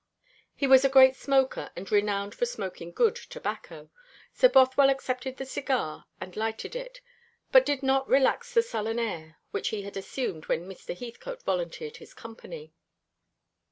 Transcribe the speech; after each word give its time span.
He 0.55 0.65
was 0.65 0.83
a 0.83 0.89
great 0.89 1.15
smoker, 1.15 1.69
and 1.75 1.91
renowned 1.91 2.33
for 2.33 2.47
smoking 2.47 2.91
good 2.91 3.15
tobacco; 3.15 3.91
so 4.33 4.49
Bothwell 4.49 4.89
accepted 4.89 5.37
the 5.37 5.45
cigar 5.45 6.05
and 6.19 6.35
lighted 6.35 6.75
it, 6.75 7.01
but 7.51 7.67
did 7.67 7.83
not 7.83 8.09
relax 8.09 8.51
the 8.51 8.63
sullen 8.63 8.97
air 8.97 9.37
which 9.51 9.67
he 9.67 9.83
had 9.83 9.95
assumed 9.95 10.47
when 10.47 10.67
Mr. 10.67 10.97
Heathcote 10.97 11.43
volunteered 11.43 11.97
his 11.97 12.15
company. 12.15 12.73